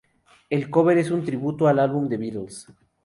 El 0.49 0.71
cover 0.71 0.97
es 0.97 1.11
un 1.11 1.23
tributo 1.23 1.67
al 1.67 1.77
álbum 1.77 2.09
The 2.09 2.17
Beatles. 2.17 2.65